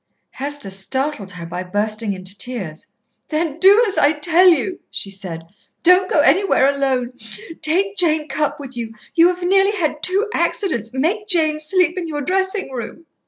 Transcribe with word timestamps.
Hester 0.31 0.71
startled 0.71 1.33
her 1.33 1.45
by 1.45 1.61
bursting 1.61 2.13
into 2.13 2.35
tears. 2.35 2.87
"Then 3.27 3.59
do 3.59 3.85
as 3.87 3.99
I 3.99 4.13
tell 4.13 4.47
you," 4.49 4.79
she 4.89 5.11
said. 5.11 5.43
"Don't 5.83 6.09
go 6.09 6.21
anywhere 6.21 6.67
alone. 6.67 7.13
Take 7.61 7.97
Jane 7.97 8.27
Cupp 8.27 8.59
with 8.59 8.75
you. 8.75 8.93
You 9.13 9.27
have 9.27 9.43
nearly 9.43 9.73
had 9.75 10.01
two 10.01 10.27
accidents. 10.33 10.89
Make 10.91 11.27
Jane 11.27 11.59
sleep 11.59 11.99
in 11.99 12.07
your 12.07 12.21
dressing 12.21 12.71
room." 12.71 13.05